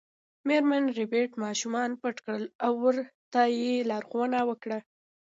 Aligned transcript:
میرمن 0.47 0.83
ربیټ 0.97 1.31
ماشومان 1.43 1.89
پټ 2.01 2.15
کړل 2.25 2.43
او 2.65 2.71
ورته 2.85 3.41
یې 3.59 3.73
لارښوونه 3.89 4.39
وکړه 4.49 4.79